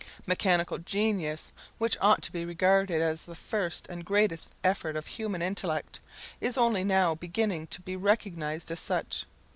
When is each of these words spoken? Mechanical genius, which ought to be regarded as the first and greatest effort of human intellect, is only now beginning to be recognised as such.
Mechanical 0.25 0.79
genius, 0.79 1.51
which 1.77 1.95
ought 2.01 2.23
to 2.23 2.31
be 2.31 2.43
regarded 2.43 3.03
as 3.03 3.23
the 3.25 3.35
first 3.35 3.85
and 3.87 4.03
greatest 4.03 4.49
effort 4.63 4.95
of 4.95 5.05
human 5.05 5.43
intellect, 5.43 5.99
is 6.39 6.57
only 6.57 6.83
now 6.83 7.13
beginning 7.13 7.67
to 7.67 7.81
be 7.83 7.95
recognised 7.95 8.71
as 8.71 8.79
such. 8.79 9.27